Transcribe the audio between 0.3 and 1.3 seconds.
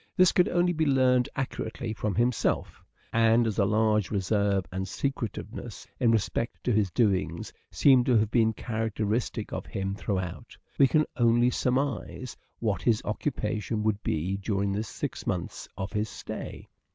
could only be learnt